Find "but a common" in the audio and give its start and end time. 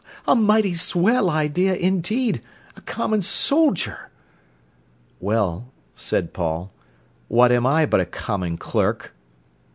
7.85-8.57